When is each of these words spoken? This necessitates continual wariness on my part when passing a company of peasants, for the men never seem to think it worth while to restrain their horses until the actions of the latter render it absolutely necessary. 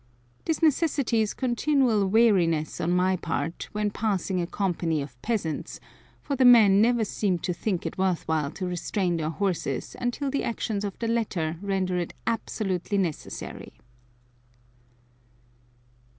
This 0.45 0.63
necessitates 0.63 1.35
continual 1.35 2.07
wariness 2.07 2.81
on 2.81 2.89
my 2.89 3.17
part 3.17 3.69
when 3.71 3.91
passing 3.91 4.41
a 4.41 4.47
company 4.47 4.99
of 4.99 5.21
peasants, 5.21 5.79
for 6.23 6.35
the 6.35 6.43
men 6.43 6.81
never 6.81 7.05
seem 7.05 7.37
to 7.37 7.53
think 7.53 7.85
it 7.85 7.99
worth 7.99 8.27
while 8.27 8.49
to 8.53 8.65
restrain 8.65 9.17
their 9.17 9.29
horses 9.29 9.95
until 10.01 10.31
the 10.31 10.43
actions 10.43 10.83
of 10.83 10.97
the 10.97 11.07
latter 11.07 11.59
render 11.61 11.99
it 11.99 12.15
absolutely 12.25 12.97
necessary. 12.97 13.73